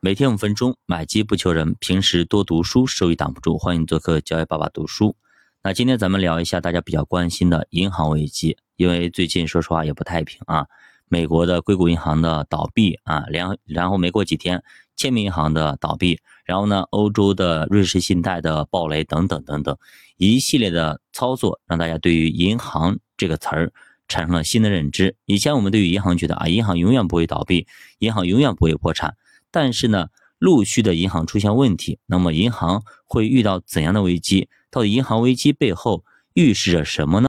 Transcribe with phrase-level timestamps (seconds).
[0.00, 3.58] 每天五分钟，买机不求人，平时多读书，收益挡不住。
[3.58, 5.16] 欢迎做客教育爸爸读书。
[5.60, 10.68] 那今天咱们聊一下大家比较关心的银行危机，因为最近说实话也不太平啊。
[11.08, 14.62] 美国的硅谷银行的倒闭啊，然然后没过几天，
[14.94, 19.76] 签名银行的倒闭，然后呢，欧洲的瑞士信贷的暴雷等等等等，
[20.16, 23.72] 一系列的操作，让大家对于银行这个词儿
[24.06, 25.16] 产生了新的认知。
[25.24, 27.66] 以前我们对于银行觉得啊，银行永远不会倒闭，
[27.98, 29.16] 银行永远不会破产。
[29.50, 30.08] 但是呢，
[30.38, 34.48] 陆续的银行出现问题，那么银行会遇到怎样的危机？
[34.70, 37.28] 到底银行危机背后预示着什么呢？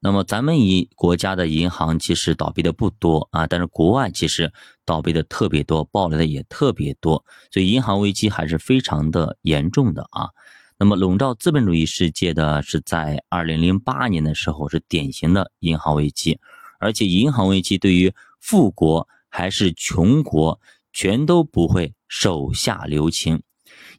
[0.00, 4.52] 那么咱们以国家的银行其实倒闭的不多啊，但是国外其实
[4.84, 10.30] 倒闭的特别多，暴雷的也特别多，所以银行危机还是非常的严重的啊。
[10.78, 16.38] 那么笼罩资本主义世界的是在二零零八年的时候是典型的银行危机，
[16.78, 20.60] 而且银行危机对于富国还是穷国。
[20.98, 23.44] 全都不会手下留情，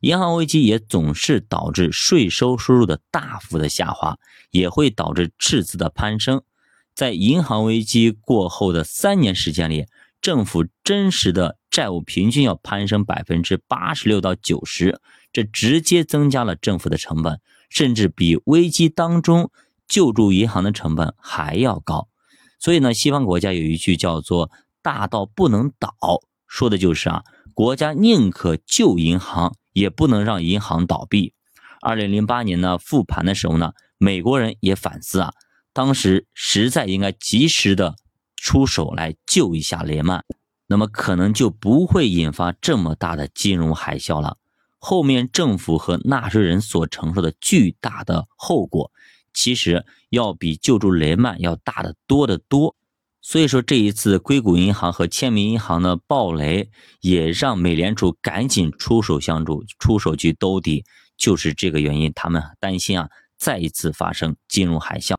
[0.02, 4.18] 银行危机也总是导致税收收入的大幅的下滑，
[4.52, 6.42] 也会导致赤字的攀升。
[6.94, 9.86] 在银行危机过后的三年时间里，
[10.20, 15.00] 政府真实的债务平均要攀升百分之八十六到九十，
[15.32, 19.50] 这直接增加了政府的成本，甚至比危机当中
[19.88, 22.10] 救助银行的成本还要高。
[22.60, 24.52] 所以呢，西方国家有一句叫做
[24.84, 25.96] “大到不能倒”。
[26.50, 31.34] 说的就是啊，国家宁可救银行，也不能让银行倒闭。
[31.80, 35.32] 二零零八年呢复盘的时候呢，美国人也反思啊，
[35.72, 37.96] 当时实在应该及时的
[38.36, 40.26] 出手来救一下雷曼，
[40.66, 44.38] 那么可能就不会引发这么大的金融海啸了。
[44.80, 48.92] 后面政府和纳税人所承受的巨大的后果，
[49.34, 52.76] 其实要比救助雷曼要大得多得多。
[53.22, 56.70] 所以说，这一次硅谷银行和签名银行的暴雷，
[57.02, 60.86] 也让美联储赶紧出手相助，出手去兜底，
[61.18, 62.12] 就是这个原因。
[62.16, 65.16] 他们担心啊，再一次发生金融海啸。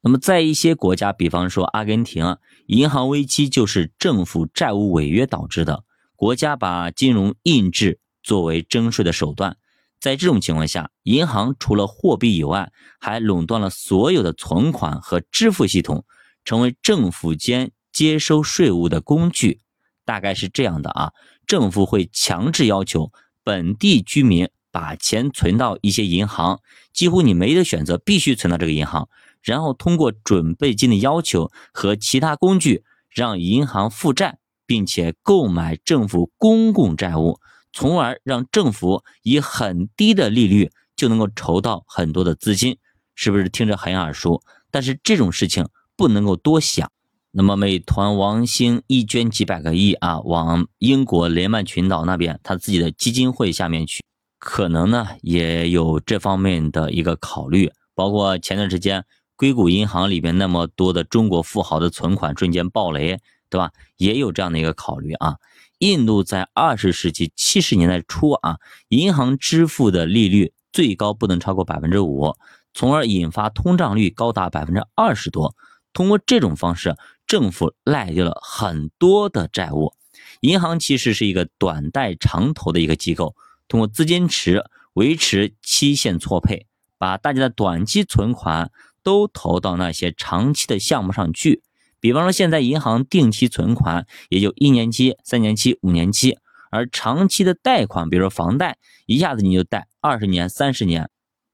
[0.00, 5.84] 那么，在一些国家，比方说阿根廷啊，银行危机就是政府债务违约导致的，
[6.16, 9.58] 国家把金融印制作为征税的手段。
[10.00, 16.04] 在这种情况下，银行除了货币以外，还垄断了所有的存款和支付系统。
[16.44, 19.60] 成为政府间接收税务的工具，
[20.04, 21.12] 大概是这样的啊。
[21.46, 23.12] 政府会强制要求
[23.44, 26.60] 本地居民把钱存到一些银行，
[26.92, 29.08] 几乎你没得选择，必须存到这个银行。
[29.42, 37.40] 然后通过准备金的要求和其他工具，让银行负债，并且购买政府公共债务，
[37.72, 42.78] 从而让政府以很低的利率就能够筹到很多的资金。
[43.14, 44.42] 是不是听着很耳熟？
[44.70, 45.68] 但是这种事情。
[45.96, 46.90] 不能够多想。
[47.34, 54.04] 那么，美团王兴一捐几百个亿啊，往英国雷曼群岛那边他自己的基金会下面去，
[54.38, 57.72] 可能呢也有这方面的一个考虑。
[57.94, 59.04] 包括前段时间
[59.34, 63.70] 硅谷银行里边那么多的中国富豪的存款瞬间暴雷，对吧？
[63.96, 65.36] 也有这样的一个考虑啊。
[65.78, 72.34] 印度在二十世纪七十年代初啊，银行支付的利率最高不能超过百分之五，
[72.74, 75.54] 从而引发通胀率高达百分之二十多。
[75.92, 79.92] 通过这种方式，政府赖掉了很多的债务。
[80.40, 83.34] 银行其实是一个短贷长投的一个机构，
[83.68, 84.64] 通过资金池
[84.94, 86.66] 维持期限错配，
[86.98, 88.70] 把大家的短期存款
[89.02, 91.62] 都投到那些长期的项目上去。
[92.00, 96.38] 比方说，现在银行定期存款也就一年期、三年期、五年期，
[96.70, 101.08] 而长期的贷款，比如说房贷，一下子你就贷二十年、三十年，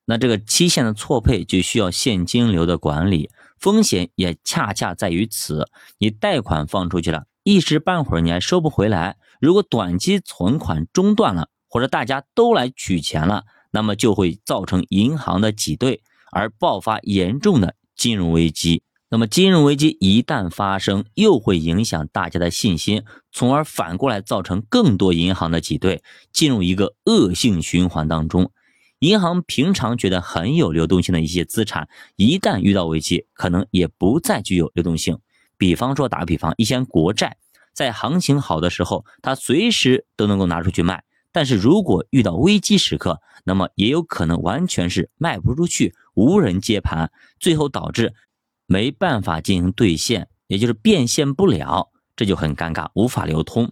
[0.06, 3.28] 那这个期限的错配就需要现金流的管理。
[3.60, 9.16] 风险也恰恰在于此，你贷款放出去了，一时半会儿你还收不回来。
[9.40, 16.02] 如果短期存款中断了，或者大家都来取钱了，那么就会造成银行的挤兑，
[16.32, 18.82] 而爆发严重的金融危机。
[19.10, 28.50] 那么金融危机一旦发生，又会影响大家的信心，从而反过来造成更多银行的挤兑，进入一个恶性循环当中。
[29.00, 35.18] 银行平常觉得很有流动性的一些资产，一旦遇到危机，可能也不再具有流动性。
[35.56, 37.36] 比方说，打个比方，一些国债
[37.72, 40.98] 在行情好的时候，它随时都能够拿出去卖；
[41.30, 48.14] 但是如果遇到危机时刻，那么也有可能完全是卖不出去，无人接盘，最后导致
[48.66, 53.70] 没办法进行兑现，也就是变现不了，这就很尴尬，无法流通。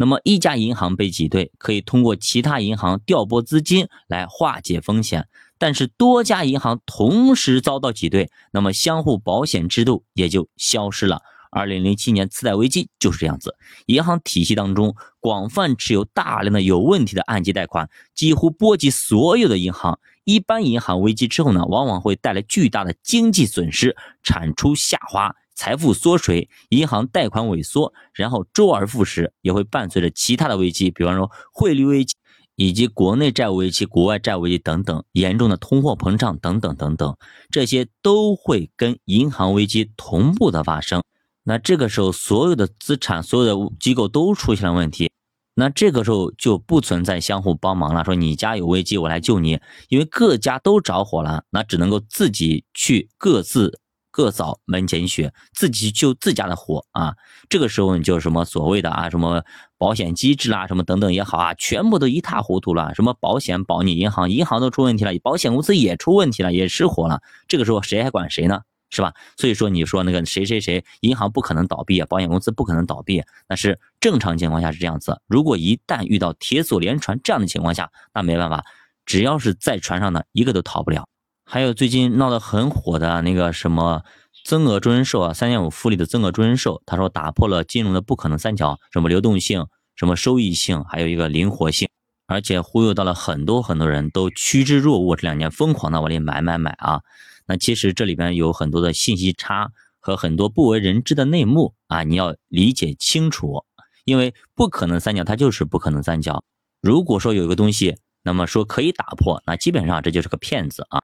[0.00, 5.28] 那么一家银行被挤兑，可以通过其他银行调拨资金来化解风险。
[5.58, 11.20] 但是多家银行同时遭到挤兑，那么相互保险制度也就消失了，
[11.50, 13.54] 二零零七年次贷危机就是这样子，
[13.84, 20.00] 银行体系当中广泛持有大量的有问题的按揭贷款，几乎波及所有的银行。
[20.24, 32.14] 一般银行危机之后呢，往往会带来巨大的经济损失，产出下滑，财富缩水，银行贷款萎缩，然后周而复始，也会伴随着其他的危机，比方说汇率危机。
[32.56, 37.16] 以及国内债务危机、国外债务危机等等，严重的通货膨胀等等等等，
[37.50, 41.02] 这些都会跟银行危机同步的发生。
[41.44, 45.10] 那这个时候，所有的资产、所有的机构都出现了问题，
[45.54, 48.04] 那这个时候就不存在相互帮忙了。
[48.04, 49.58] 说你家有危机，我来救你，
[49.88, 53.79] 因为各家都着火了，那只能够自己去各自。
[54.10, 57.14] 各扫门前雪，自己救自家的火啊！
[57.48, 59.44] 这个时候你就什么所谓的啊，什么
[59.78, 62.94] 保险机制啦，什么等等也好啊，全部都一塌糊涂了。
[62.94, 67.20] 什么保险保你银行，银行都出问题了，保险公司也出问题了，也失火了。
[67.48, 68.62] 这个时候谁还管谁呢？
[68.92, 69.14] 是吧？
[69.36, 75.20] 所以说你说那个谁谁谁，银行不可能倒闭啊，保险公司不可能倒闭，那是正常情况下是这样子。
[75.28, 78.64] 如果一旦遇到铁锁连船这样的情况下，那没办法，
[79.06, 81.06] 只要是在船上的一个都逃不了。
[81.52, 84.04] 还有最近闹得很火的那个什么
[84.44, 89.66] 增额终身寿啊，三点五复利的增额终身寿，他说打破了金融的不可能三角，什么流动性、
[89.96, 91.88] 什么收益性，还有一个灵活性，
[92.28, 97.00] 而且忽悠到了很多很多人都趋之若鹜，这两年疯狂的往里买买买啊。
[97.46, 103.64] 那其实这里边有很多的信息差和很多不为人知的内幕啊，你要理解清楚。
[104.04, 106.44] 因为不可能三角它就是不可能三角，
[106.80, 111.02] 如果说有一个东西，那么说可以打破，那基本上这就是个骗子啊。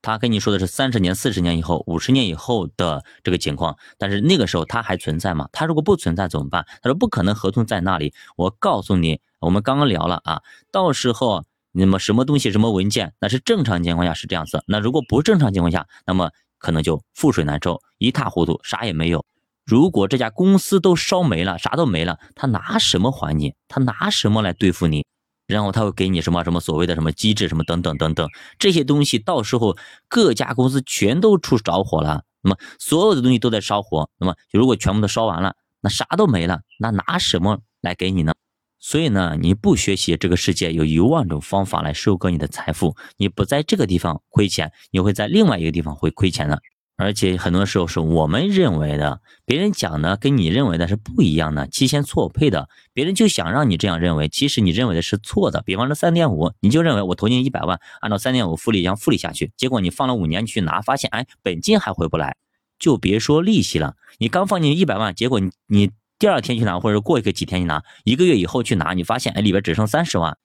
[0.00, 5.48] 他跟你说的是三十年、四十年以后、五十年以后的这个情况，但是那个时候它还存在吗？
[5.52, 6.64] 它如果不存在怎么办？
[6.82, 8.14] 他说不可能，合同在那里。
[8.36, 14.62] 我告诉你，我们刚刚聊了啊，到时候那么什么东西、什么文件，那是正常情况下是这样子。
[14.66, 19.24] 那如果不正常情况下，那么可能就覆水难收，一塌糊涂，啥也没有。
[19.64, 23.54] 如果这家公司都烧没了，啥都没了，他拿什么还你？
[23.68, 25.04] 他拿什么来对付你？
[25.48, 28.28] 然后他会给你什么什么所谓的什么机制什么等等等等
[28.58, 38.34] 这些东西，到时候各家公司全都出着火了，那么所有的东西都在烧火，那么如果全部都烧完了，那啥都没了，那拿什么来给你呢？
[38.78, 46.60] 所以呢，你不学习这个世界有一万种方法来收割你的财富，你不在这个地方亏钱，你会在另外一个地方会亏钱的。
[46.98, 52.68] 而且很多时候是我们认为的，别人讲的跟你认为的是不一样的，期限错配的。
[52.92, 55.62] 别人就想让你这样认为，其实你认为的是错的。
[55.62, 62.36] 比方说三点五，你就认为我投进一百万，按照三点五复利这样复利下去，结果你放了五年去拿，发现哎，本金还回不来，
[62.80, 63.94] 就别说利息了。
[64.18, 70.36] 你刚放进一百万，结果你你第二天去拿，或者过一个几天去拿，一个月以后去拿，你发现哎里边只剩三十万，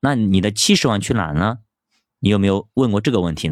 [0.00, 1.58] 那你的七十万去哪呢？
[2.18, 3.50] 你有没有问过这个问题呢？